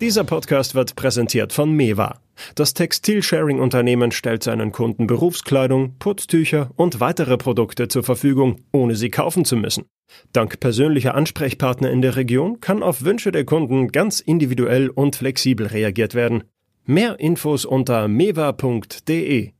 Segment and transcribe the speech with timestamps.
[0.00, 2.20] Dieser Podcast wird präsentiert von Mewa.
[2.56, 9.46] Das Textilsharing-Unternehmen stellt seinen Kunden Berufskleidung, Putztücher und weitere Produkte zur Verfügung, ohne sie kaufen
[9.46, 9.86] zu müssen.
[10.34, 15.68] Dank persönlicher Ansprechpartner in der Region kann auf Wünsche der Kunden ganz individuell und flexibel
[15.68, 16.44] reagiert werden.
[16.84, 19.52] Mehr Infos unter mewa.de.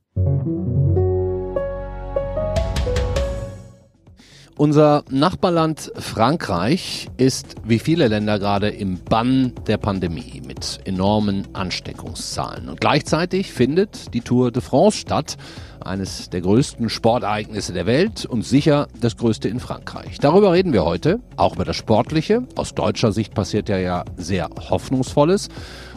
[4.57, 12.69] Unser Nachbarland Frankreich ist wie viele Länder gerade im Bann der Pandemie mit enormen Ansteckungszahlen.
[12.69, 15.35] Und gleichzeitig findet die Tour de France statt,
[15.85, 20.19] eines der größten Sportereignisse der Welt und sicher das größte in Frankreich.
[20.19, 22.43] Darüber reden wir heute, auch über das Sportliche.
[22.55, 25.49] Aus deutscher Sicht passiert ja ja sehr Hoffnungsvolles.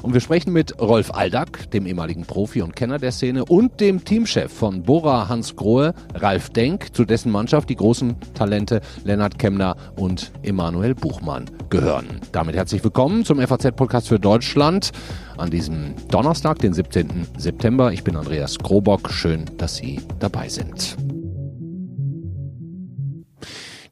[0.03, 4.05] Und wir sprechen mit Rolf Aldag, dem ehemaligen Profi und Kenner der Szene, und dem
[4.05, 9.77] Teamchef von Bora Hans Grohe, Ralf Denk, zu dessen Mannschaft die großen Talente Lennart Kemner
[9.97, 12.07] und Emanuel Buchmann gehören.
[12.33, 14.93] Damit herzlich willkommen zum FAZ-Podcast für Deutschland
[15.39, 17.27] an diesem Donnerstag, den 17.
[17.37, 17.93] September.
[17.93, 19.11] Ich bin Andreas Krobock.
[19.11, 20.97] Schön, dass Sie dabei sind.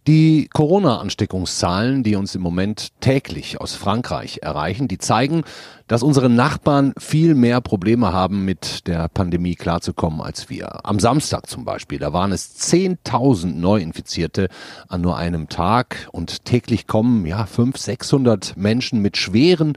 [0.06, 5.42] Die Corona-Ansteckungszahlen, die uns im Moment täglich aus Frankreich erreichen, die zeigen,
[5.88, 10.86] dass unsere Nachbarn viel mehr Probleme haben, mit der Pandemie klarzukommen als wir.
[10.86, 14.48] Am Samstag zum Beispiel, da waren es 10.000 Neuinfizierte
[14.86, 19.77] an nur einem Tag und täglich kommen ja 500, 600 Menschen mit schweren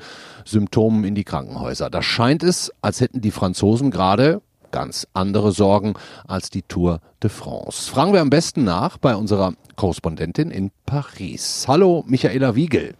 [0.50, 1.90] Symptomen in die Krankenhäuser.
[1.90, 5.94] Da scheint es, als hätten die Franzosen gerade ganz andere Sorgen
[6.28, 7.90] als die Tour de France.
[7.90, 11.66] Fragen wir am besten nach bei unserer Korrespondentin in Paris.
[11.68, 12.96] Hallo, Michaela Wiegel.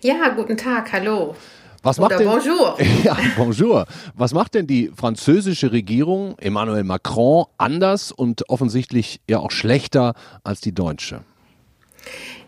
[0.00, 1.34] Ja, guten Tag, hallo.
[1.82, 2.78] Was macht Oder denn, bonjour.
[3.04, 3.86] Ja, bonjour.
[4.14, 10.60] Was macht denn die französische Regierung, Emmanuel Macron, anders und offensichtlich ja auch schlechter als
[10.60, 11.22] die deutsche?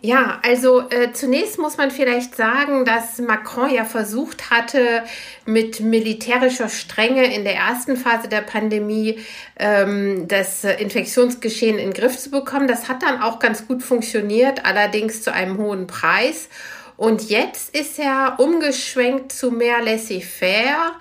[0.04, 5.02] Ja, also äh, zunächst muss man vielleicht sagen, dass Macron ja versucht hatte,
[5.46, 9.18] mit militärischer Strenge in der ersten Phase der Pandemie
[9.58, 12.68] ähm, das Infektionsgeschehen in den Griff zu bekommen.
[12.68, 16.50] Das hat dann auch ganz gut funktioniert, allerdings zu einem hohen Preis.
[16.98, 20.92] Und jetzt ist er umgeschwenkt zu mehr laissez-faire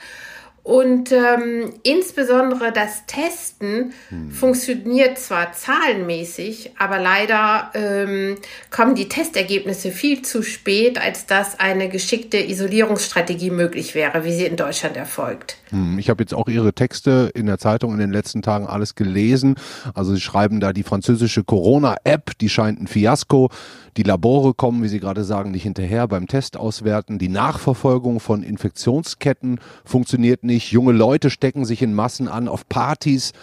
[0.64, 4.32] und ähm, insbesondere das Testen hm.
[4.32, 8.38] funktioniert zwar zahlenmäßig, aber leider ähm,
[8.72, 14.46] kommen die Testergebnisse viel zu spät, als dass eine geschickte Isolierungsstrategie möglich wäre, wie sie
[14.46, 15.58] in Deutschland erfolgt.
[15.70, 18.96] Hm, ich habe jetzt auch Ihre Texte in der Zeitung in den letzten Tagen alles
[18.96, 19.56] gelesen.
[19.94, 23.50] Also Sie schreiben da die französische Corona-App, die scheint ein Fiasko.
[23.96, 27.20] Die Labore kommen, wie Sie gerade sagen, nicht hinterher beim Testauswerten.
[27.20, 30.72] Die Nachverfolgung von Infektionsketten funktioniert nicht.
[30.72, 33.34] Junge Leute stecken sich in Massen an auf Partys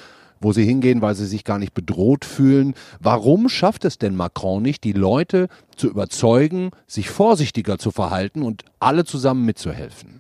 [0.41, 2.75] wo sie hingehen, weil sie sich gar nicht bedroht fühlen.
[2.99, 8.65] Warum schafft es denn Macron nicht, die Leute zu überzeugen, sich vorsichtiger zu verhalten und
[8.79, 10.20] alle zusammen mitzuhelfen?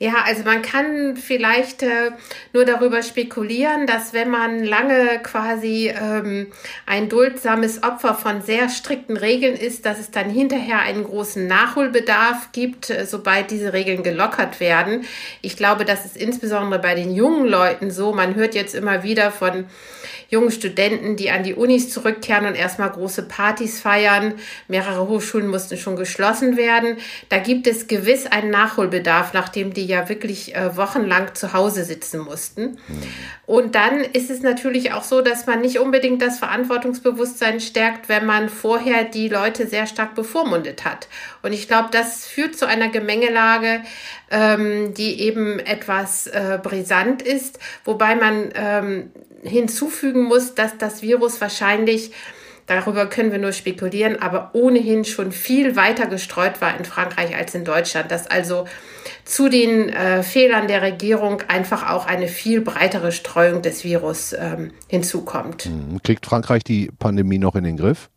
[0.00, 2.12] Ja, also man kann vielleicht äh,
[2.52, 6.52] nur darüber spekulieren, dass wenn man lange quasi ähm,
[6.86, 12.52] ein duldsames Opfer von sehr strikten Regeln ist, dass es dann hinterher einen großen Nachholbedarf
[12.52, 15.04] gibt, äh, sobald diese Regeln gelockert werden.
[15.42, 18.12] Ich glaube, das ist insbesondere bei den jungen Leuten so.
[18.12, 19.64] Man hört jetzt immer wieder von
[20.30, 24.34] jungen Studenten, die an die Unis zurückkehren und erstmal große Partys feiern.
[24.68, 26.98] Mehrere Hochschulen mussten schon geschlossen werden.
[27.30, 32.20] Da gibt es gewiss einen Nachholbedarf, nachdem die ja wirklich äh, wochenlang zu Hause sitzen
[32.20, 32.78] mussten.
[32.86, 33.02] Mhm.
[33.46, 38.26] Und dann ist es natürlich auch so, dass man nicht unbedingt das Verantwortungsbewusstsein stärkt, wenn
[38.26, 41.08] man vorher die Leute sehr stark bevormundet hat.
[41.42, 43.82] Und ich glaube, das führt zu einer Gemengelage,
[44.30, 49.10] ähm, die eben etwas äh, brisant ist, wobei man ähm,
[49.42, 52.12] hinzufügen muss, dass das Virus wahrscheinlich
[52.68, 57.54] Darüber können wir nur spekulieren, aber ohnehin schon viel weiter gestreut war in Frankreich als
[57.54, 58.10] in Deutschland.
[58.10, 58.66] Dass also
[59.24, 64.72] zu den äh, Fehlern der Regierung einfach auch eine viel breitere Streuung des Virus ähm,
[64.86, 65.64] hinzukommt.
[65.64, 68.10] Hm, kriegt Frankreich die Pandemie noch in den Griff?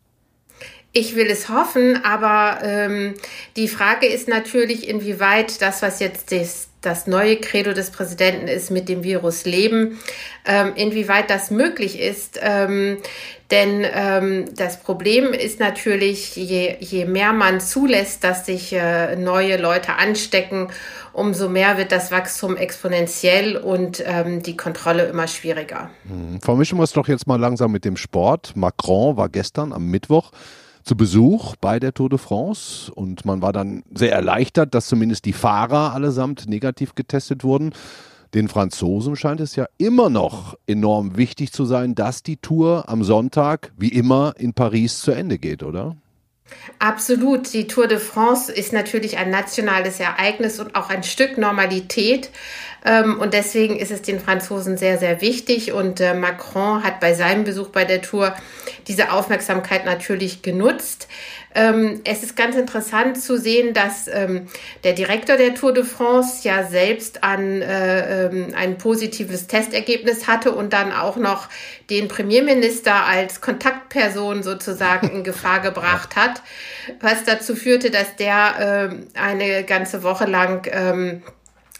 [0.92, 3.14] Ich will es hoffen, aber ähm,
[3.56, 8.70] die Frage ist natürlich, inwieweit das, was jetzt das, das neue Credo des Präsidenten ist,
[8.70, 9.98] mit dem Virus leben,
[10.44, 12.38] ähm, inwieweit das möglich ist.
[12.42, 12.98] Ähm,
[13.50, 19.58] denn ähm, das Problem ist natürlich, je, je mehr man zulässt, dass sich äh, neue
[19.58, 20.68] Leute anstecken,
[21.12, 25.90] umso mehr wird das Wachstum exponentiell und ähm, die Kontrolle immer schwieriger.
[26.08, 26.40] Hm.
[26.40, 28.52] Vermischen wir es doch jetzt mal langsam mit dem Sport.
[28.56, 30.32] Macron war gestern am Mittwoch
[30.82, 35.24] zu Besuch bei der Tour de France und man war dann sehr erleichtert, dass zumindest
[35.24, 37.72] die Fahrer allesamt negativ getestet wurden.
[38.34, 43.04] Den Franzosen scheint es ja immer noch enorm wichtig zu sein, dass die Tour am
[43.04, 45.96] Sonntag, wie immer, in Paris zu Ende geht, oder?
[46.78, 47.52] Absolut.
[47.52, 52.30] Die Tour de France ist natürlich ein nationales Ereignis und auch ein Stück Normalität.
[52.84, 55.72] Ähm, und deswegen ist es den Franzosen sehr, sehr wichtig.
[55.72, 58.34] Und äh, Macron hat bei seinem Besuch bei der Tour
[58.88, 61.08] diese Aufmerksamkeit natürlich genutzt.
[61.54, 64.48] Ähm, es ist ganz interessant zu sehen, dass ähm,
[64.84, 70.72] der Direktor der Tour de France ja selbst an, äh, ein positives Testergebnis hatte und
[70.72, 71.48] dann auch noch
[71.90, 76.42] den Premierminister als Kontaktperson sozusagen in Gefahr gebracht hat,
[77.00, 80.66] was dazu führte, dass der eine ganze Woche lang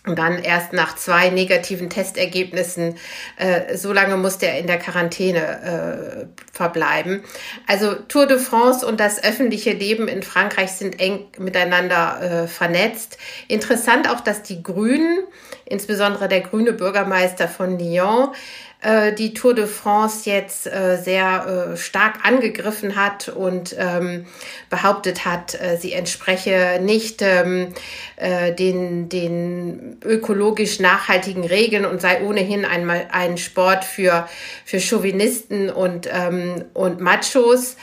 [0.04, 2.96] und dann erst nach zwei negativen Testergebnissen,
[3.36, 7.22] äh, so lange musste er in der Quarantäne äh, verbleiben.
[7.68, 13.16] Also Tour de France und das öffentliche Leben in Frankreich sind eng miteinander äh, vernetzt.
[13.46, 15.20] Interessant auch, dass die Grünen,
[15.66, 18.34] insbesondere der grüne Bürgermeister von Lyon,
[18.82, 24.26] äh, die Tour de France jetzt äh, sehr äh, stark angegriffen hat und ähm,
[24.70, 27.68] behauptet hat, sie entspreche nicht ähm,
[28.16, 34.26] äh, den, den ökologisch nachhaltigen Regeln und sei ohnehin ein, ein Sport für,
[34.64, 37.76] für Chauvinisten und, ähm, und Machos.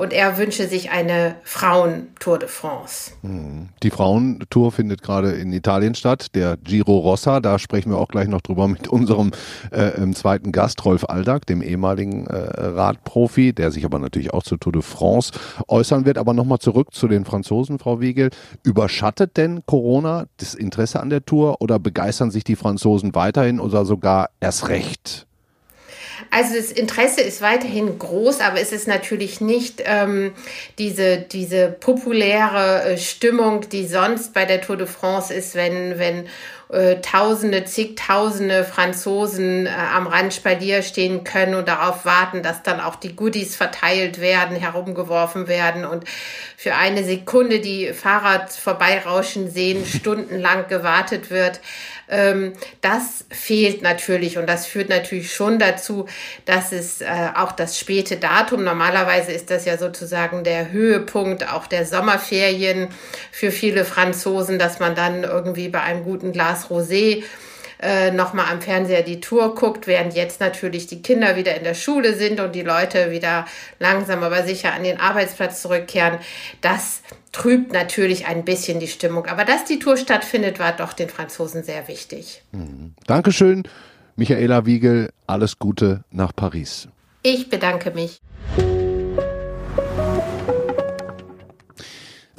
[0.00, 3.12] Und er wünsche sich eine Frauen-Tour de France.
[3.22, 3.70] Hm.
[3.82, 7.40] Die Frauentour findet gerade in Italien statt, der Giro Rossa.
[7.40, 9.30] Da sprechen wir auch gleich noch drüber mit unserem
[9.70, 9.92] äh,
[10.32, 14.72] zweiten Gast, Rolf Aldag, dem ehemaligen äh, Radprofi, der sich aber natürlich auch zur Tour
[14.72, 15.32] de France
[15.68, 16.16] äußern wird.
[16.16, 18.30] Aber nochmal zurück zu den Franzosen, Frau Wiegel.
[18.62, 23.84] Überschattet denn Corona das Interesse an der Tour oder begeistern sich die Franzosen weiterhin oder
[23.84, 25.26] sogar erst recht?
[26.30, 30.32] Also das Interesse ist weiterhin groß, aber es ist natürlich nicht ähm,
[30.78, 36.26] diese, diese populäre äh, Stimmung, die sonst bei der Tour de France ist, wenn, wenn
[36.72, 42.80] äh, Tausende, zigtausende Franzosen äh, am Rand Spalier stehen können und darauf warten, dass dann
[42.80, 46.04] auch die Goodies verteilt werden, herumgeworfen werden und
[46.56, 51.60] für eine Sekunde die Fahrrad vorbeirauschen sehen, stundenlang gewartet wird.
[52.08, 56.06] Ähm, das fehlt natürlich und das führt natürlich schon dazu,
[56.44, 61.66] dass es äh, auch das späte Datum, normalerweise ist das ja sozusagen der Höhepunkt auch
[61.66, 62.88] der Sommerferien
[63.30, 67.24] für viele Franzosen, dass man dann irgendwie bei einem guten Glas Rosé
[67.82, 71.74] äh, nochmal am Fernseher die Tour guckt, während jetzt natürlich die Kinder wieder in der
[71.74, 73.44] Schule sind und die Leute wieder
[73.80, 76.18] langsam aber sicher an den Arbeitsplatz zurückkehren.
[76.60, 79.26] Das trübt natürlich ein bisschen die Stimmung.
[79.26, 82.42] Aber dass die Tour stattfindet, war doch den Franzosen sehr wichtig.
[82.52, 82.94] Mhm.
[83.06, 83.64] Dankeschön,
[84.14, 85.10] Michaela Wiegel.
[85.26, 86.88] Alles Gute nach Paris.
[87.24, 88.20] Ich bedanke mich.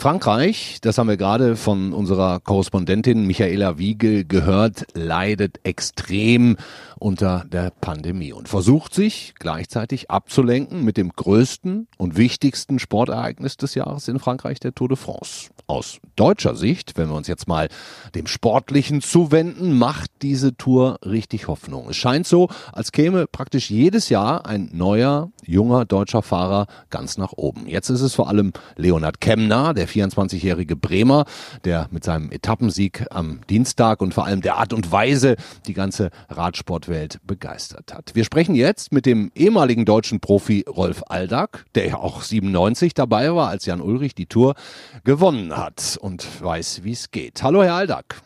[0.03, 6.57] Frankreich, das haben wir gerade von unserer Korrespondentin Michaela Wiegel gehört, leidet extrem
[7.03, 13.75] unter der Pandemie und versucht sich gleichzeitig abzulenken mit dem größten und wichtigsten Sportereignis des
[13.75, 15.49] Jahres in Frankreich, der Tour de France.
[15.67, 17.67] Aus deutscher Sicht, wenn wir uns jetzt mal
[18.15, 21.89] dem Sportlichen zuwenden, macht diese Tour richtig Hoffnung.
[21.89, 27.33] Es scheint so, als käme praktisch jedes Jahr ein neuer, junger deutscher Fahrer ganz nach
[27.33, 27.67] oben.
[27.67, 31.25] Jetzt ist es vor allem Leonhard Kemner, der 24-jährige Bremer,
[31.65, 35.35] der mit seinem Etappensieg am Dienstag und vor allem der Art und Weise
[35.67, 36.92] die ganze Radsportwelt
[37.23, 38.11] begeistert hat.
[38.13, 43.33] Wir sprechen jetzt mit dem ehemaligen deutschen Profi Rolf Aldag, der ja auch 97 dabei
[43.33, 44.55] war, als Jan Ulrich die Tour
[45.03, 47.43] gewonnen hat und weiß, wie es geht.
[47.43, 48.21] Hallo, Herr Aldag.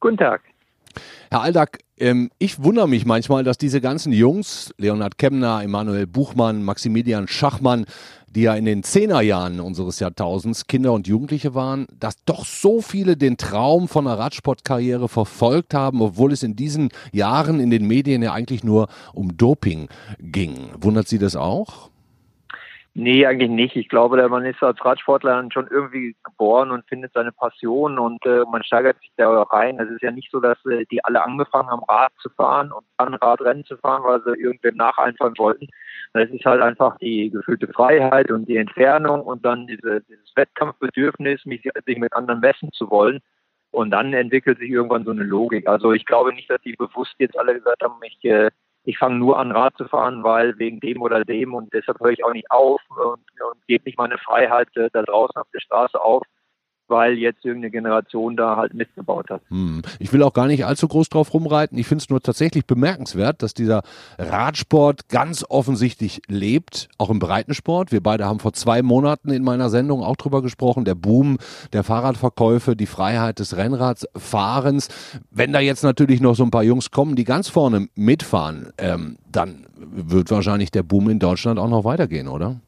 [0.00, 0.42] Guten Tag.
[1.30, 6.62] Herr Aldag, ähm, ich wundere mich manchmal, dass diese ganzen Jungs, Leonhard Kemner, Emanuel Buchmann,
[6.62, 7.86] Maximilian Schachmann,
[8.28, 13.16] die ja in den Zehnerjahren unseres Jahrtausends Kinder und Jugendliche waren, dass doch so viele
[13.16, 18.22] den Traum von einer Radsportkarriere verfolgt haben, obwohl es in diesen Jahren in den Medien
[18.22, 19.88] ja eigentlich nur um Doping
[20.20, 20.68] ging.
[20.78, 21.90] Wundert Sie das auch?
[22.98, 23.76] Nee, eigentlich nicht.
[23.76, 28.44] Ich glaube, man ist als Radsportler schon irgendwie geboren und findet seine Passion und äh,
[28.50, 29.78] man steigert sich da rein.
[29.78, 32.86] Es ist ja nicht so, dass äh, die alle angefangen haben, Rad zu fahren und
[32.96, 35.68] dann Radrennen zu fahren, weil sie irgendwem nacheinfallen wollten.
[36.14, 41.44] Es ist halt einfach die gefühlte Freiheit und die Entfernung und dann diese, dieses Wettkampfbedürfnis,
[41.44, 43.20] mich, sich mit anderen messen zu wollen.
[43.72, 45.68] Und dann entwickelt sich irgendwann so eine Logik.
[45.68, 48.50] Also ich glaube nicht, dass die bewusst jetzt alle gesagt haben, ich äh,
[48.86, 52.12] ich fange nur an, Rad zu fahren, weil wegen dem oder dem und deshalb höre
[52.12, 55.60] ich auch nicht auf und, und gebe nicht meine Freiheit äh, da draußen auf der
[55.60, 56.22] Straße auf
[56.88, 59.42] weil jetzt irgendeine Generation da halt mitgebaut hat.
[59.48, 59.82] Hm.
[59.98, 61.78] Ich will auch gar nicht allzu groß drauf rumreiten.
[61.78, 63.82] Ich finde es nur tatsächlich bemerkenswert, dass dieser
[64.18, 67.92] Radsport ganz offensichtlich lebt, auch im Breitensport.
[67.92, 71.38] Wir beide haben vor zwei Monaten in meiner Sendung auch drüber gesprochen, der Boom
[71.72, 74.88] der Fahrradverkäufe, die Freiheit des Rennradfahrens.
[75.30, 79.18] Wenn da jetzt natürlich noch so ein paar Jungs kommen, die ganz vorne mitfahren, ähm,
[79.30, 82.60] dann wird wahrscheinlich der Boom in Deutschland auch noch weitergehen, oder?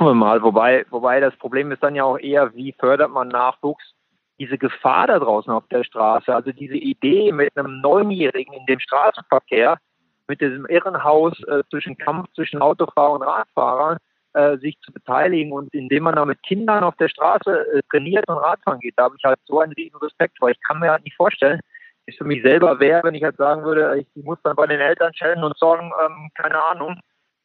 [0.00, 3.94] Mal, wobei, wobei das Problem ist dann ja auch eher, wie fördert man Nachwuchs?
[4.38, 8.80] Diese Gefahr da draußen auf der Straße, also diese Idee mit einem Neunjährigen in dem
[8.80, 9.78] Straßenverkehr,
[10.26, 13.98] mit diesem Irrenhaus äh, zwischen Kampf zwischen Autofahrer und Radfahrer,
[14.34, 18.26] äh, sich zu beteiligen und indem man da mit Kindern auf der Straße äh, trainiert
[18.28, 20.48] und Radfahren geht, da habe ich halt so einen riesen Respekt vor.
[20.48, 21.60] Ich kann mir halt nicht vorstellen,
[22.06, 24.66] wie es für mich selber wäre, wenn ich halt sagen würde, ich muss dann bei
[24.66, 26.98] den Eltern stellen und sagen, ähm, keine Ahnung,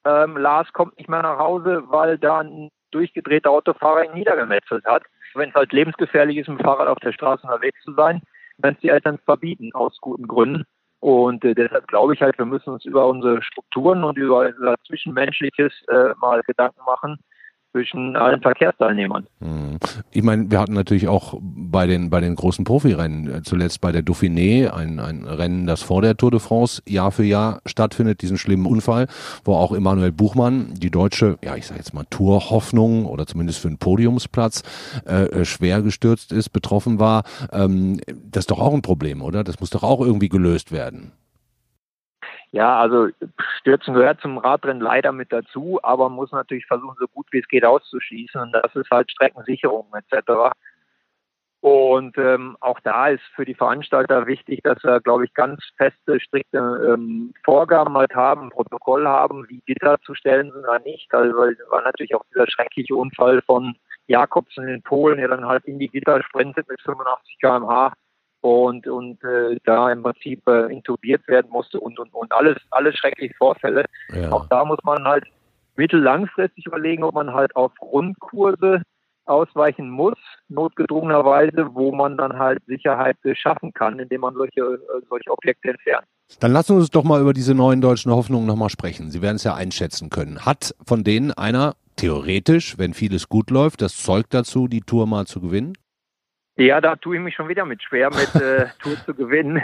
[0.08, 5.04] ähm, Lars kommt nicht mehr nach Hause, weil da ein durchgedrehter Autofahrer ihn niedergemetzelt hat.
[5.34, 8.22] Wenn es halt lebensgefährlich ist, mit dem Fahrrad auf der Straße unterwegs zu sein,
[8.58, 10.64] wenn es die Eltern verbieten, aus guten Gründen.
[11.00, 14.76] Und äh, deshalb glaube ich halt, wir müssen uns über unsere Strukturen und über unser
[14.88, 17.20] Zwischenmenschliches äh, mal Gedanken machen,
[17.78, 19.28] zwischen allen Verkehrsteilnehmern.
[19.40, 19.78] Hm.
[20.12, 23.92] Ich meine, wir hatten natürlich auch bei den bei den großen Profirennen, äh, zuletzt bei
[23.92, 28.22] der Dauphiné, ein, ein Rennen, das vor der Tour de France Jahr für Jahr stattfindet,
[28.22, 29.08] diesen schlimmen Unfall,
[29.46, 33.68] wo auch Emanuel Buchmann, die deutsche, ja ich sage jetzt mal Tourhoffnung oder zumindest für
[33.68, 34.64] einen Podiumsplatz
[35.06, 37.24] äh, äh, schwer gestürzt ist, betroffen war.
[37.52, 39.44] Ähm, das ist doch auch ein Problem, oder?
[39.44, 41.12] Das muss doch auch irgendwie gelöst werden.
[42.52, 43.10] Ja, also
[43.60, 47.40] Stürzen gehört zum Radrennen leider mit dazu, aber man muss natürlich versuchen, so gut wie
[47.40, 48.40] es geht auszuschließen.
[48.40, 50.54] Und das ist halt Streckensicherung etc.
[51.60, 56.20] Und ähm, auch da ist für die Veranstalter wichtig, dass wir, glaube ich, ganz feste,
[56.20, 61.14] strikte ähm, Vorgaben halt haben, Protokoll haben, wie Gitter zu stellen sind oder nicht.
[61.14, 63.76] Also weil war natürlich auch dieser schreckliche Unfall von
[64.08, 67.94] Jakobsen in Polen, der dann halt in die Gitter sprintet mit 85 km/h
[68.42, 72.96] und, und äh, da im Prinzip äh, intubiert werden musste und, und, und alles, alles
[72.96, 73.86] schreckliche Vorfälle.
[74.14, 74.32] Ja.
[74.32, 75.26] Auch da muss man halt
[75.76, 78.82] mittellangfristig überlegen, ob man halt auf Grundkurse
[79.26, 80.18] ausweichen muss,
[80.48, 86.06] notgedrungenerweise, wo man dann halt Sicherheit schaffen kann, indem man solche, äh, solche Objekte entfernt.
[86.40, 89.12] Dann lassen wir uns doch mal über diese neuen deutschen Hoffnungen nochmal sprechen.
[89.12, 90.46] Sie werden es ja einschätzen können.
[90.46, 95.26] Hat von denen einer theoretisch, wenn vieles gut läuft, das Zeug dazu, die Tour mal
[95.26, 95.74] zu gewinnen?
[96.58, 99.62] Ja, da tue ich mich schon wieder mit schwer, mit äh, Tour zu gewinnen,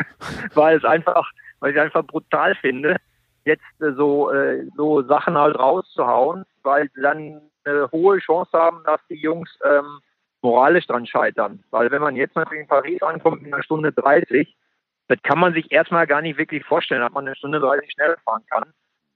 [0.54, 2.96] weil es einfach, weil ich einfach brutal finde,
[3.44, 8.82] jetzt äh, so äh, so Sachen halt rauszuhauen, weil sie dann eine hohe Chance haben,
[8.84, 10.00] dass die Jungs ähm,
[10.42, 11.64] moralisch dran scheitern.
[11.70, 14.54] Weil wenn man jetzt natürlich in Paris ankommt in einer Stunde 30,
[15.08, 18.18] das kann man sich erstmal gar nicht wirklich vorstellen, dass man eine Stunde 30 schneller
[18.22, 18.64] fahren kann.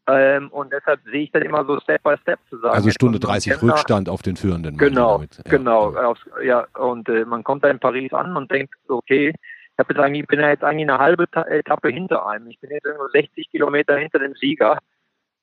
[0.09, 2.75] Ähm, und deshalb sehe ich dann immer so Step by Step zu sagen.
[2.75, 4.79] Also Stunde 30 Rückstand auf den Führenden.
[4.79, 5.27] Genau, ja.
[5.45, 5.95] genau.
[6.43, 6.67] Ja.
[6.79, 10.27] Und äh, man kommt da in Paris an und denkt, okay, ich habe jetzt eigentlich,
[10.27, 12.49] bin ja jetzt eigentlich eine halbe Etappe hinter einem.
[12.49, 14.79] Ich bin jetzt nur 60 Kilometer hinter dem Sieger.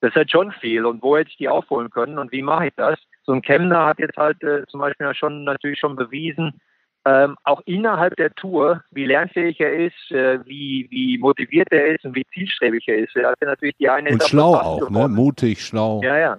[0.02, 0.86] Das ist halt schon viel.
[0.86, 2.98] Und wo hätte ich die aufholen können und wie mache ich das?
[3.24, 6.60] So ein Kemner hat jetzt halt äh, zum Beispiel schon natürlich schon bewiesen,
[7.06, 12.04] ähm, auch innerhalb der Tour, wie lernfähig er ist, äh, wie, wie motiviert er ist
[12.04, 13.16] und wie zielstrebig er ist.
[13.16, 15.08] Er hat natürlich die eine und Etappe schlau auch, ne?
[15.08, 16.02] mutig, schlau.
[16.04, 16.38] Ja, ja.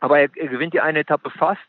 [0.00, 1.60] Aber er, er, gewinnt die eine Etappe fast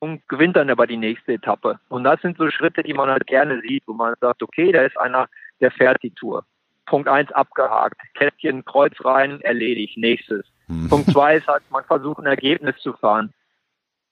[0.00, 1.80] und gewinnt dann aber die nächste Etappe.
[1.88, 4.82] Und das sind so Schritte, die man halt gerne sieht, wo man sagt, okay, da
[4.82, 5.26] ist einer,
[5.60, 6.44] der fährt die Tour.
[6.84, 10.44] Punkt eins abgehakt, Kästchen, Kreuz rein, erledigt, nächstes.
[10.66, 10.88] Hm.
[10.88, 13.32] Punkt zwei ist halt, man versucht ein Ergebnis zu fahren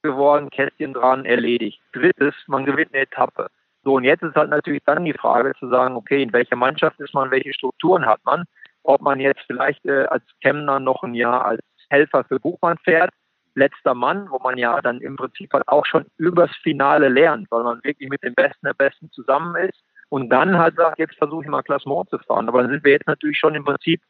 [0.05, 1.81] geworden, Kästchen dran, erledigt.
[1.93, 3.49] Drittes, man gewinnt eine Etappe.
[3.83, 7.01] So, und jetzt ist halt natürlich dann die Frage zu sagen, okay, in welcher Mannschaft
[7.01, 8.45] ist man, welche Strukturen hat man,
[8.83, 13.11] ob man jetzt vielleicht äh, als Kemner noch ein Jahr als Helfer für Buchmann fährt,
[13.55, 17.63] letzter Mann, wo man ja dann im Prinzip halt auch schon übers Finale lernt, weil
[17.63, 21.45] man wirklich mit den Besten der Besten zusammen ist und dann halt sagt, jetzt versuche
[21.45, 22.49] ich mal Klassement zu fahren.
[22.49, 24.01] Aber dann sind wir jetzt natürlich schon im Prinzip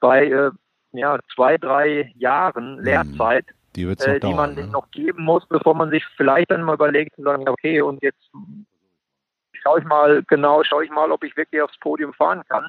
[0.00, 0.50] bei äh,
[0.92, 4.66] ja, zwei, drei Jahren Lehrzeit, die, wird's noch äh, die man ne?
[4.66, 8.30] noch geben muss, bevor man sich vielleicht dann mal überlegt zu sagen, okay, und jetzt
[9.52, 12.68] schaue ich mal genau, schaue ich mal, ob ich wirklich aufs Podium fahren kann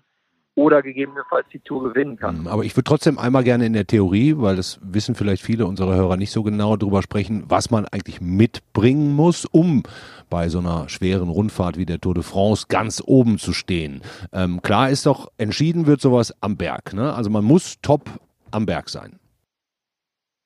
[0.60, 2.40] oder gegebenenfalls die Tour gewinnen kann.
[2.40, 5.66] Hm, aber ich würde trotzdem einmal gerne in der Theorie, weil das wissen vielleicht viele
[5.66, 9.84] unserer Hörer nicht so genau, darüber sprechen, was man eigentlich mitbringen muss, um
[10.30, 14.02] bei so einer schweren Rundfahrt wie der Tour de France ganz oben zu stehen.
[14.34, 16.94] Ähm, klar ist doch, entschieden wird sowas am Berg.
[16.94, 17.14] Ne?
[17.14, 18.02] Also man muss top
[18.52, 19.18] am Berg sein.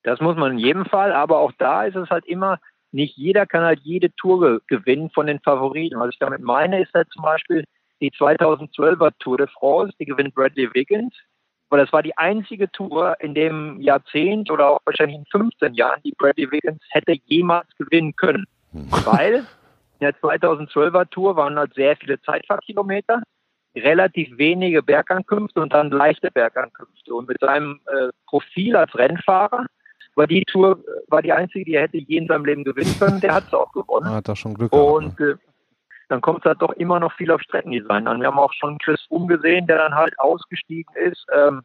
[0.03, 2.60] Das muss man in jedem Fall, aber auch da ist es halt immer,
[2.91, 6.00] nicht jeder kann halt jede Tour gewinnen von den Favoriten.
[6.00, 7.65] Was ich damit meine, ist halt zum Beispiel
[8.01, 11.15] die 2012er Tour de France, die gewinnt Bradley Wiggins.
[11.69, 16.01] Aber das war die einzige Tour in dem Jahrzehnt oder auch wahrscheinlich in 15 Jahren,
[16.03, 18.45] die Bradley Wiggins hätte jemals gewinnen können.
[18.74, 18.91] Hm.
[19.05, 19.36] Weil
[20.00, 23.24] in der 2012er Tour waren halt sehr viele Zeitfahrkilometer,
[23.75, 27.15] relativ wenige Bergankünfte und dann leichte Bergankünfte.
[27.15, 29.65] Und mit seinem äh, Profil als Rennfahrer
[30.15, 33.20] aber die Tour war die einzige, die er hätte je in seinem Leben gewinnen können.
[33.22, 34.08] Der hat es auch gewonnen.
[34.08, 34.88] Ah, hat da schon Glück gehabt.
[34.88, 35.32] Und ne?
[35.32, 35.36] äh,
[36.10, 38.20] dann kommt es halt doch immer noch viel auf Streckendesign an.
[38.20, 41.63] Wir haben auch schon Chris umgesehen, der dann halt ausgestiegen ist, ähm,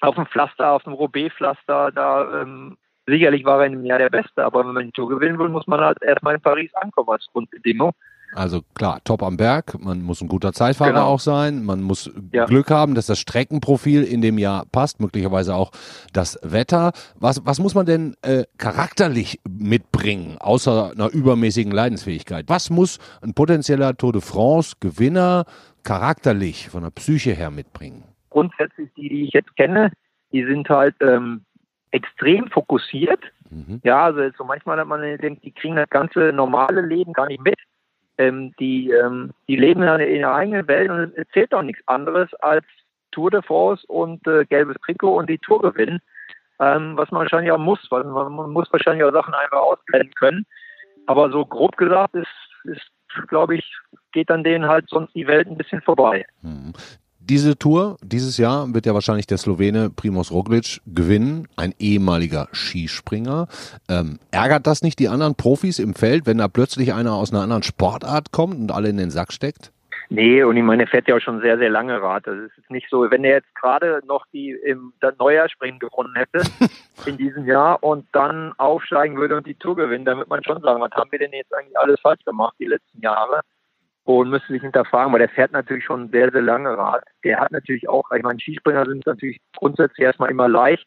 [0.00, 4.10] auf dem Pflaster, auf dem Roubaix-Pflaster, da ähm, sicherlich war er in dem Jahr der
[4.10, 7.10] Beste, aber wenn man die Tour gewinnen will, muss man halt erstmal in Paris ankommen
[7.10, 7.92] als Grundbedingung.
[8.34, 11.06] Also klar, top am Berg, man muss ein guter Zeitfahrer genau.
[11.06, 12.44] auch sein, man muss ja.
[12.44, 15.70] Glück haben, dass das Streckenprofil in dem Jahr passt, möglicherweise auch
[16.12, 16.92] das Wetter.
[17.18, 22.44] Was, was muss man denn äh, charakterlich mitbringen, außer einer übermäßigen Leidensfähigkeit?
[22.48, 25.46] Was muss ein potenzieller Tour de France Gewinner
[25.82, 28.04] charakterlich von der Psyche her mitbringen?
[28.30, 29.92] Grundsätzlich die, die ich jetzt kenne,
[30.32, 31.42] die sind halt ähm,
[31.90, 33.20] extrem fokussiert.
[33.48, 33.80] Mhm.
[33.82, 37.42] Ja, also so manchmal hat man denkt, die kriegen das ganze normale Leben gar nicht
[37.42, 37.56] mit
[38.18, 42.32] ähm, die, ähm, die leben in ihrer eigenen Welt und es zählt doch nichts anderes
[42.34, 42.64] als
[43.10, 46.00] Tour de France und äh, gelbes Trikot und die Tour gewinnen,
[46.60, 50.46] ähm, was man wahrscheinlich auch muss, weil man, muss wahrscheinlich auch Sachen einfach ausblenden können.
[51.06, 52.28] Aber so grob gesagt ist,
[52.64, 52.90] ist
[53.28, 53.64] glaube ich,
[54.12, 56.26] geht an denen halt sonst die Welt ein bisschen vorbei.
[57.28, 63.48] Diese Tour dieses Jahr wird ja wahrscheinlich der Slowene Primoz Roglic gewinnen, ein ehemaliger Skispringer.
[63.88, 67.42] Ähm, ärgert das nicht die anderen Profis im Feld, wenn da plötzlich einer aus einer
[67.42, 69.72] anderen Sportart kommt und alle in den Sack steckt?
[70.08, 72.28] Nee, und ich meine, er fährt ja auch schon sehr, sehr lange Rad.
[72.28, 76.42] Das ist nicht so, wenn er jetzt gerade noch die im Neujahrspringen gewonnen hätte
[77.06, 80.62] in diesem Jahr und dann aufsteigen würde und die Tour gewinnen, dann würde man schon
[80.62, 83.40] sagen, was haben wir denn jetzt eigentlich alles falsch gemacht die letzten Jahre?
[84.06, 87.02] Und müsste sich hinterfragen, weil der fährt natürlich schon sehr, sehr lange Rad.
[87.24, 90.86] Der hat natürlich auch, ich meine, Skispringer sind natürlich grundsätzlich erstmal immer leicht,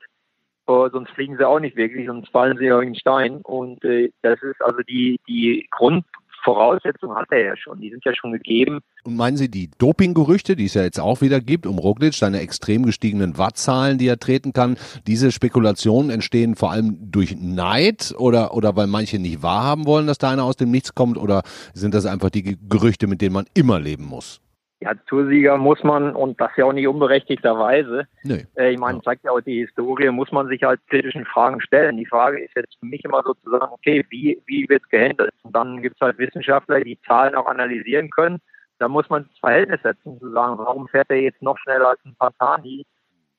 [0.68, 3.42] äh, sonst fliegen sie auch nicht wirklich, sonst fallen sie ja in den Stein.
[3.42, 6.06] Und äh, das ist also die, die Grund,
[6.44, 8.80] Voraussetzungen hat er ja schon, die sind ja schon gegeben.
[9.04, 12.40] Und meinen Sie die Dopinggerüchte, die es ja jetzt auch wieder gibt, um Roglic, seine
[12.40, 14.78] extrem gestiegenen Wattzahlen, die er treten kann,
[15.08, 20.18] diese Spekulationen entstehen vor allem durch Neid oder, oder weil manche nicht wahrhaben wollen, dass
[20.18, 21.44] da einer aus dem Nichts kommt oder
[21.74, 24.42] sind das einfach die Gerüchte, mit denen man immer leben muss?
[24.82, 28.46] Ja, Toursieger muss man, und das ja auch nicht unberechtigterweise, nee.
[28.56, 31.98] äh, ich meine, zeigt ja auch die Historie, muss man sich halt kritischen Fragen stellen.
[31.98, 35.34] Die Frage ist jetzt für mich immer sozusagen, okay, wie, wie wird es gehandelt?
[35.44, 38.40] Und dann gibt es halt Wissenschaftler, die Zahlen auch analysieren können.
[38.78, 42.00] Da muss man das Verhältnis setzen, zu sagen, warum fährt er jetzt noch schneller als
[42.06, 42.86] ein Pantani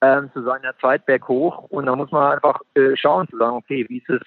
[0.03, 1.65] ähm, zu seiner Zeit berghoch?
[1.71, 4.21] Und da muss man einfach äh, schauen, zu sagen, okay, wie ist das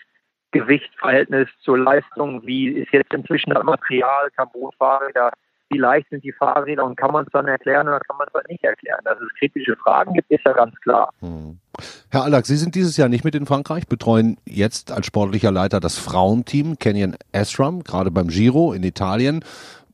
[0.49, 2.43] Gewichtsverhältnis zur Leistung?
[2.47, 5.31] Wie ist jetzt inzwischen das Material, Carbonfahrräder?
[5.73, 8.33] Wie leicht sind die Fahrräder und kann man es dann erklären oder kann man es
[8.33, 8.99] dann nicht erklären.
[9.03, 11.09] Dass es kritische Fragen gibt, ist ja ganz klar.
[11.19, 11.59] Hm.
[12.11, 15.79] Herr Allack, Sie sind dieses Jahr nicht mit in Frankreich, betreuen jetzt als sportlicher Leiter
[15.79, 19.43] das Frauenteam Canyon Esram, gerade beim Giro in Italien.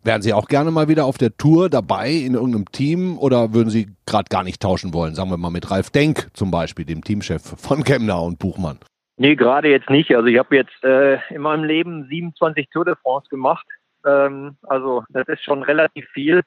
[0.03, 3.69] Wären Sie auch gerne mal wieder auf der Tour dabei in irgendeinem Team oder würden
[3.69, 5.13] Sie gerade gar nicht tauschen wollen?
[5.13, 8.79] Sagen wir mal mit Ralf Denk zum Beispiel, dem Teamchef von Kemner und Buchmann.
[9.17, 10.15] Nee, gerade jetzt nicht.
[10.15, 13.65] Also ich habe jetzt äh, in meinem Leben 27 Tour de France gemacht
[14.05, 16.41] ähm, also das ist schon relativ viel.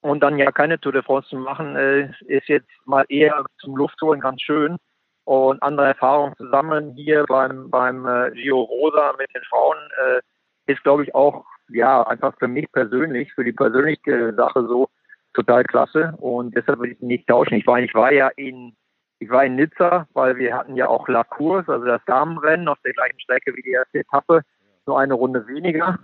[0.00, 3.76] Und dann ja keine Tour de France zu machen, äh, ist jetzt mal eher zum
[3.76, 4.76] Luftholen ganz schön
[5.24, 10.72] und andere Erfahrungen zu sammeln hier beim, beim äh, Gio Rosa mit den Frauen äh,
[10.72, 14.88] ist, glaube ich, auch ja einfach für mich persönlich, für die persönliche Sache so
[15.34, 17.54] total klasse und deshalb würde ich nicht tauschen.
[17.54, 18.74] Ich war, ich war ja in
[19.20, 22.78] ich war in Nizza, weil wir hatten ja auch La Course, also das Damenrennen auf
[22.84, 24.42] der gleichen Strecke wie die erste Etappe,
[24.86, 25.98] nur eine Runde weniger.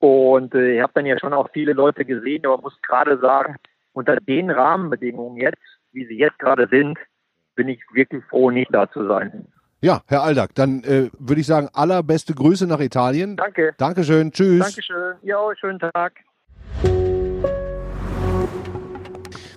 [0.00, 3.56] Und äh, ich habe dann ja schon auch viele Leute gesehen, aber muss gerade sagen,
[3.92, 6.98] unter den Rahmenbedingungen jetzt, wie sie jetzt gerade sind,
[7.54, 9.46] bin ich wirklich froh, nicht da zu sein.
[9.82, 13.36] Ja, Herr Aldag, dann äh, würde ich sagen, allerbeste Grüße nach Italien.
[13.36, 13.74] Danke.
[13.78, 14.32] Dankeschön.
[14.32, 14.60] Tschüss.
[14.60, 15.14] Dankeschön.
[15.22, 16.12] Ja, schönen Tag.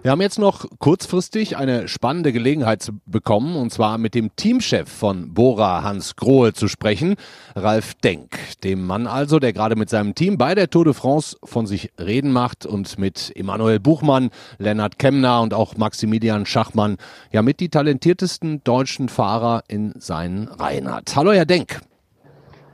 [0.03, 5.33] Wir haben jetzt noch kurzfristig eine spannende Gelegenheit bekommen, und zwar mit dem Teamchef von
[5.33, 7.15] Bora Hans Grohe zu sprechen,
[7.55, 8.37] Ralf Denk.
[8.65, 11.93] Dem Mann also, der gerade mit seinem Team bei der Tour de France von sich
[11.97, 16.97] reden macht und mit Emanuel Buchmann, Lennart Kemner und auch Maximilian Schachmann
[17.31, 21.15] ja mit die talentiertesten deutschen Fahrer in seinen Reihen hat.
[21.15, 21.79] Hallo, Herr Denk.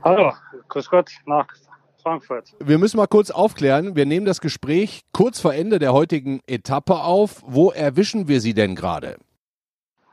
[0.02, 0.34] Hallo,
[0.68, 1.46] grüß Gott nach
[2.00, 2.56] Frankfurt.
[2.60, 3.96] Wir müssen mal kurz aufklären.
[3.96, 7.44] Wir nehmen das Gespräch kurz vor Ende der heutigen Etappe auf.
[7.46, 9.18] Wo erwischen wir Sie denn gerade?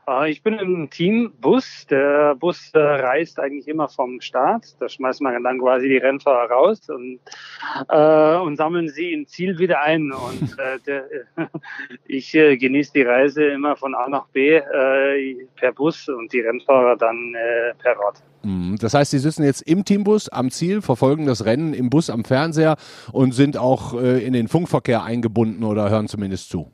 [0.09, 1.85] Ah, ich bin im Teambus.
[1.91, 4.81] Der Bus äh, reist eigentlich immer vom Start.
[4.81, 7.19] Da schmeißt man dann quasi die Rennfahrer raus und,
[7.89, 10.13] äh, und sammeln sie im Ziel wieder ein.
[10.13, 11.05] Und äh, der,
[12.07, 16.39] ich äh, genieße die Reise immer von A nach B äh, per Bus und die
[16.39, 18.23] Rennfahrer dann äh, per Rad.
[18.45, 18.77] Mhm.
[18.81, 22.25] Das heißt, Sie sitzen jetzt im Teambus am Ziel, verfolgen das Rennen im Bus am
[22.25, 22.77] Fernseher
[23.11, 26.71] und sind auch in den Funkverkehr eingebunden oder hören zumindest zu.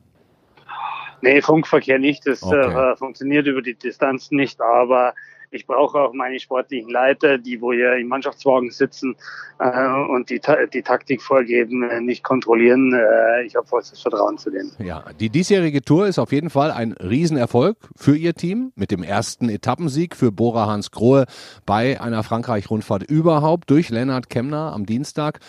[1.23, 2.27] Nee, Funkverkehr nicht.
[2.27, 2.91] Das okay.
[2.91, 4.59] äh, funktioniert über die Distanz nicht.
[4.59, 5.13] Aber
[5.53, 9.15] Ich brauche auch meine sportlichen Leiter, die wo hier im Mannschaftswagen sitzen
[9.59, 10.41] äh, und die,
[10.73, 12.93] die Taktik vorgeben, äh, nicht kontrollieren.
[12.93, 14.71] Äh, ich habe vollstes Vertrauen zu denen.
[14.79, 19.03] Ja, die diesjährige Tour ist auf jeden Fall ein Riesenerfolg für Ihr Team mit dem
[19.03, 21.25] ersten Etappensieg für Bora Hans Grohe
[21.65, 25.39] bei einer Frankreich-Rundfahrt überhaupt durch Lennart Kemner am Dienstag.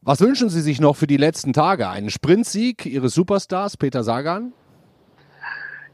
[0.00, 1.90] Was wünschen Sie sich noch für die letzten Tage?
[1.90, 4.54] Einen Sprintsieg Ihres Superstars Peter Sagan?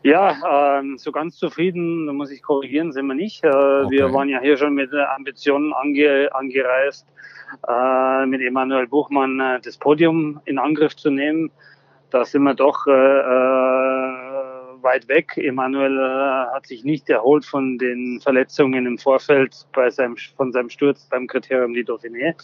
[0.06, 3.42] Ja, ähm, so ganz zufrieden, da muss ich korrigieren, sind wir nicht.
[3.44, 3.90] Äh, okay.
[3.90, 7.06] Wir waren ja hier schon mit Ambitionen ange, angereist,
[7.66, 11.50] äh, mit Emanuel Buchmann äh, das Podium in Angriff zu nehmen.
[12.10, 15.36] Da sind wir doch äh, äh, weit weg.
[15.36, 20.70] Emanuel äh, hat sich nicht erholt von den Verletzungen im Vorfeld bei seinem, von seinem
[20.70, 22.34] Sturz beim Kriterium die Dauphiné.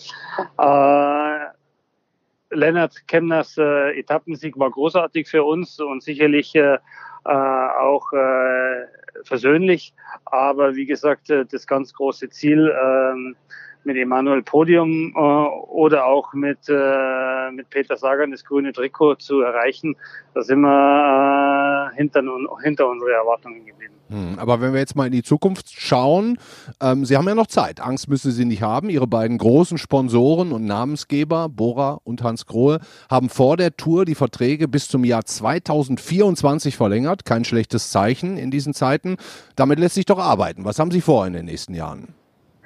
[2.53, 6.79] Lennart Kemners Etappensieg war großartig für uns und sicherlich äh,
[7.25, 8.87] auch äh,
[9.25, 9.95] versöhnlich.
[10.25, 13.37] Aber wie gesagt, äh, das ganz große Ziel ähm,
[13.85, 19.41] mit Emanuel Podium äh, oder auch mit, äh, mit Peter Sagan das grüne Trikot zu
[19.41, 19.97] erreichen,
[20.35, 21.52] da sind wir äh,
[21.95, 22.23] hinter,
[22.63, 23.95] hinter unsere Erwartungen geblieben.
[24.09, 26.39] Hm, aber wenn wir jetzt mal in die Zukunft schauen,
[26.83, 27.81] ähm, Sie haben ja noch Zeit.
[27.81, 28.91] Angst müssen Sie nicht haben.
[28.91, 34.15] Ihre beiden großen Sponsoren und Namensgeber, Bora und Hans Grohe, haben vor der Tour die
[34.15, 37.25] Verträge bis zum Jahr 2024 verlängert.
[37.25, 39.17] Kein schlechtes Zeichen in diesen Zeiten.
[39.57, 40.65] Damit lässt sich doch arbeiten.
[40.65, 42.15] Was haben Sie vor in den nächsten Jahren?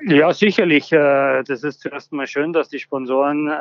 [0.05, 0.93] Ja, sicherlich.
[0.93, 3.53] Äh, das ist zuerst mal schön, dass die Sponsoren äh,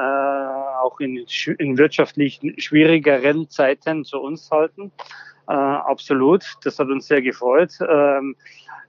[0.81, 1.25] auch in,
[1.59, 4.91] in wirtschaftlich schwierigeren Zeiten zu uns halten.
[5.47, 6.43] Äh, absolut.
[6.63, 7.73] Das hat uns sehr gefreut.
[7.87, 8.35] Ähm,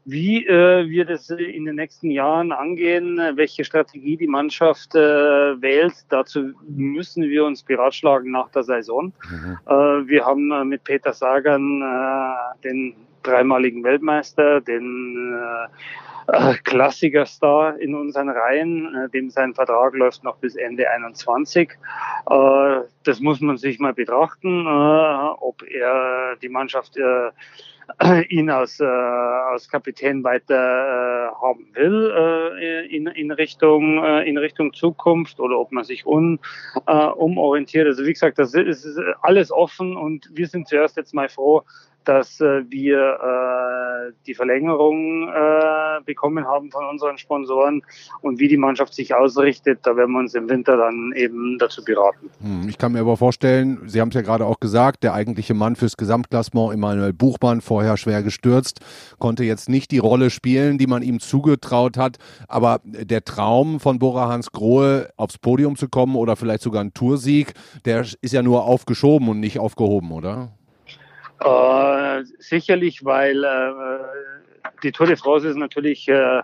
[0.07, 5.95] wie äh, wir das in den nächsten Jahren angehen, welche Strategie die Mannschaft äh, wählt,
[6.11, 9.13] dazu müssen wir uns beratschlagen nach der Saison.
[9.29, 9.59] Mhm.
[9.67, 9.73] Äh,
[10.09, 12.95] wir haben äh, mit Peter Sagan äh, den
[13.27, 20.57] dreimaligen Weltmeister, den äh, Klassikerstar in unseren Reihen, äh, dem sein Vertrag läuft noch bis
[20.57, 21.71] Ende 21.
[22.29, 27.31] Äh, das muss man sich mal betrachten, äh, ob er die Mannschaft äh,
[28.29, 32.13] ihn als, äh, als Kapitän weiter äh, haben will
[32.61, 36.41] äh, in, in, Richtung, äh, in Richtung Zukunft oder ob man sich un,
[36.87, 37.87] äh, umorientiert.
[37.87, 41.63] Also wie gesagt, das ist alles offen und wir sind zuerst jetzt mal froh,
[42.09, 47.83] dass äh, wir äh, die Verlängerung äh, bekommen haben von unseren Sponsoren
[48.23, 51.85] und wie die Mannschaft sich ausrichtet, da werden wir uns im Winter dann eben dazu
[51.85, 52.31] beraten.
[52.41, 55.55] Hm, ich kann mir aber vorstellen, Sie haben es ja gerade auch gesagt, der eigentliche
[55.55, 58.81] Mann fürs Gesamtklassement, Emanuel Buchmann, vorher schwer gestürzt,
[59.19, 63.99] konnte jetzt nicht die Rolle spielen, die man ihm zugetraut hat, aber der Traum von
[63.99, 68.43] Bora Hans Grohe aufs Podium zu kommen oder vielleicht sogar ein Toursieg, der ist ja
[68.43, 70.56] nur aufgeschoben und nicht aufgehoben, oder?
[71.41, 76.43] Äh, sicherlich, weil äh, die Tour de France ist natürlich äh,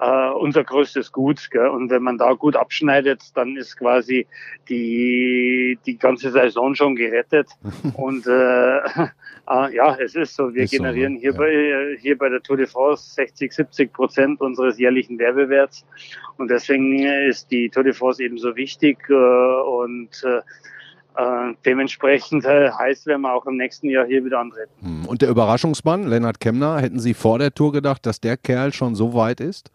[0.00, 1.50] äh, unser größtes Gut.
[1.50, 1.68] Gell?
[1.68, 4.26] Und wenn man da gut abschneidet, dann ist quasi
[4.68, 7.48] die, die ganze Saison schon gerettet.
[7.94, 9.08] und äh, äh,
[9.74, 10.54] ja, es ist so.
[10.54, 11.38] Wir ist generieren so, hier, ja.
[11.38, 15.84] bei, hier bei der Tour de France 60, 70 Prozent unseres jährlichen Werbewerts.
[16.36, 18.98] Und deswegen ist die Tour de France eben so wichtig.
[19.08, 20.40] Äh, und äh,
[21.18, 24.70] äh, dementsprechend äh, heißt, werden wir auch im nächsten Jahr hier wieder antreten.
[24.80, 25.06] Hm.
[25.06, 28.94] Und der Überraschungsmann, Lennart Kemner, hätten Sie vor der Tour gedacht, dass der Kerl schon
[28.94, 29.72] so weit ist?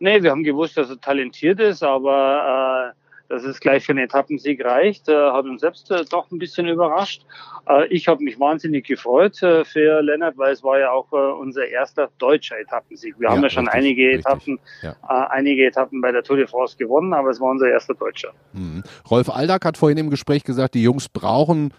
[0.00, 4.04] Nee, wir haben gewusst, dass er talentiert ist, aber äh, dass es gleich für einen
[4.04, 7.24] Etappensieg reicht, äh, hat uns selbst äh, doch ein bisschen überrascht.
[7.66, 12.10] Äh, ich habe mich wahnsinnig gefreut für Lennart, weil es war ja auch unser erster
[12.18, 13.18] deutscher Etappensieg.
[13.18, 14.26] Wir ja, haben ja schon richtig, einige richtig.
[14.26, 14.96] Etappen, ja.
[15.30, 18.32] einige Etappen bei der Tour de France gewonnen, aber es war unser erster deutscher.
[18.52, 18.82] Mhm.
[19.10, 21.72] Rolf Aldag hat vorhin im Gespräch gesagt, die Jungs brauchen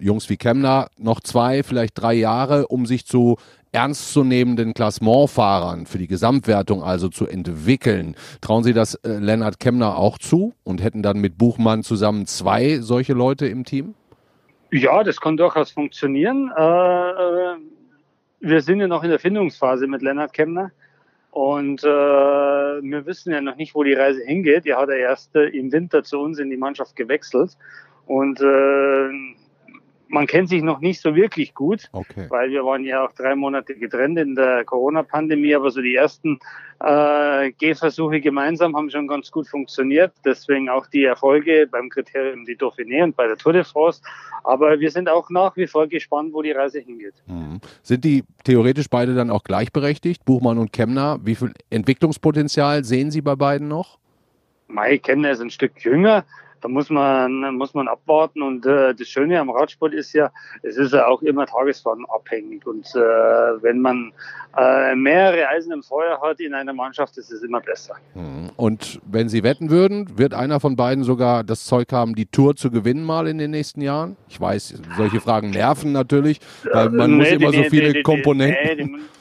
[0.00, 3.36] Jungs wie Kemner noch zwei, vielleicht drei Jahre, um sich zu
[3.72, 8.16] ernstzunehmenden Klassementfahrern für die Gesamtwertung also zu entwickeln.
[8.40, 12.78] Trauen Sie das äh, Lennart Kemner auch zu und hätten dann mit Buchmann zusammen zwei
[12.78, 13.94] solche Leute im Team?
[14.72, 16.52] Ja, das kann durchaus funktionieren.
[16.56, 17.56] Äh, äh
[18.42, 20.72] wir sind ja noch in der Findungsphase mit Lennart Kemner.
[21.30, 24.66] Und äh, wir wissen ja noch nicht, wo die Reise hingeht.
[24.66, 27.56] Er hat ja erst äh, im Winter zu uns in die Mannschaft gewechselt.
[28.06, 29.10] Und äh,
[30.10, 32.26] man kennt sich noch nicht so wirklich gut, okay.
[32.28, 36.40] weil wir waren ja auch drei Monate getrennt in der Corona-Pandemie, aber so die ersten
[36.80, 40.12] äh, Gehversuche gemeinsam haben schon ganz gut funktioniert.
[40.24, 44.02] Deswegen auch die Erfolge beim Kriterium die Dauphiné und bei der Tour de France.
[44.42, 47.14] Aber wir sind auch nach wie vor gespannt, wo die Reise hingeht.
[47.26, 47.60] Mhm.
[47.82, 51.20] Sind die theoretisch beide dann auch gleichberechtigt, Buchmann und Kemner?
[51.22, 53.98] Wie viel Entwicklungspotenzial sehen Sie bei beiden noch?
[54.66, 56.24] Mai Kemner ist ein Stück jünger.
[56.60, 58.42] Da muss man, muss man abwarten.
[58.42, 60.30] Und äh, das Schöne am Radsport ist ja,
[60.62, 62.66] es ist ja auch immer tagesformabhängig.
[62.66, 64.12] Und äh, wenn man
[64.56, 67.94] äh, mehrere Eisen im Feuer hat in einer Mannschaft, ist es immer besser.
[68.14, 68.50] Hm.
[68.56, 72.56] Und wenn Sie wetten würden, wird einer von beiden sogar das Zeug haben, die Tour
[72.56, 74.16] zu gewinnen mal in den nächsten Jahren?
[74.28, 78.02] Ich weiß, solche Fragen nerven natürlich, weil man nee, muss immer die, so viele die,
[78.02, 79.02] Komponenten.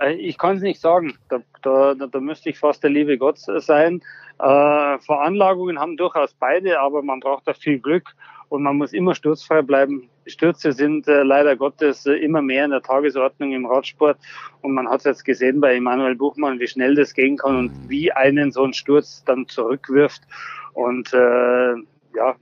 [0.00, 1.18] Äh, ich kann es nicht sagen.
[1.28, 4.02] Da, da, da müsste ich fast der liebe Gott sein.
[4.38, 8.14] Äh, Veranlagungen haben durchaus beide, aber man braucht da viel Glück
[8.48, 10.08] und man muss immer sturzfrei bleiben.
[10.26, 14.18] Stürze sind äh, leider Gottes äh, immer mehr in der Tagesordnung im Radsport
[14.62, 17.88] und man hat es jetzt gesehen bei Emanuel Buchmann, wie schnell das gehen kann und
[17.88, 20.22] wie einen so ein Sturz dann zurückwirft.
[20.74, 21.74] Und äh,
[22.16, 22.36] ja,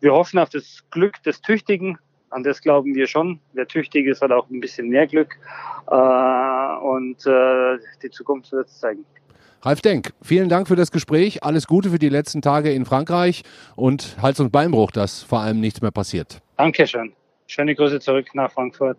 [0.00, 1.98] wir hoffen auf das Glück des Tüchtigen.
[2.30, 3.40] An das glauben wir schon.
[3.52, 5.36] Wer tüchtig ist, hat auch ein bisschen mehr Glück.
[5.90, 9.04] Äh, und äh, die Zukunft wird es zeigen.
[9.62, 11.42] Ralf Denk, vielen Dank für das Gespräch.
[11.42, 13.42] Alles Gute für die letzten Tage in Frankreich
[13.74, 16.40] und Hals- und Beinbruch, dass vor allem nichts mehr passiert.
[16.56, 17.12] Dankeschön.
[17.46, 18.98] Schöne Grüße zurück nach Frankfurt.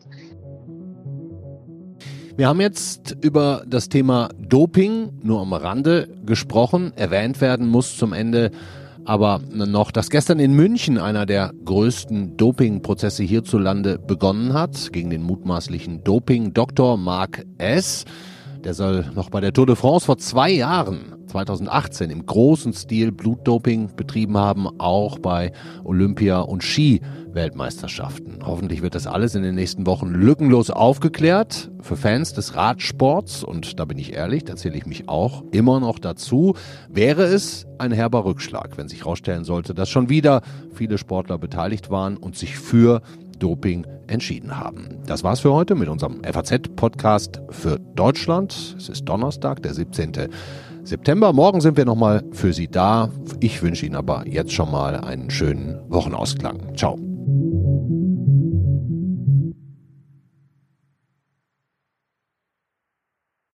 [2.36, 6.94] Wir haben jetzt über das Thema Doping nur am Rande gesprochen.
[6.96, 8.52] Erwähnt werden muss zum Ende
[9.06, 15.24] aber noch, dass gestern in München einer der größten Dopingprozesse hierzulande begonnen hat, gegen den
[15.24, 18.06] mutmaßlichen Doping-Doktor Mark S.
[18.64, 23.14] Der soll noch bei der Tour de France vor zwei Jahren, 2018, im großen Stil
[23.14, 25.54] Blutdoping betrieben haben, auch bei
[25.86, 28.40] Olympia- und Ski-Weltmeisterschaften.
[28.44, 31.72] Hoffentlich wird das alles in den nächsten Wochen lückenlos aufgeklärt.
[31.82, 35.80] Für Fans des Radsports, und da bin ich ehrlich, da zähle ich mich auch immer
[35.80, 36.56] noch dazu,
[36.90, 40.42] wäre es ein herber Rückschlag, wenn sich herausstellen sollte, dass schon wieder
[40.74, 43.02] viele Sportler beteiligt waren und sich für
[43.40, 45.00] Doping entschieden haben.
[45.06, 48.76] Das war's für heute mit unserem FAZ-Podcast für Deutschland.
[48.78, 50.12] Es ist Donnerstag, der 17.
[50.84, 51.34] September.
[51.34, 53.10] Morgen sind wir nochmal für Sie da.
[53.40, 56.76] Ich wünsche Ihnen aber jetzt schon mal einen schönen Wochenausklang.
[56.76, 57.09] Ciao.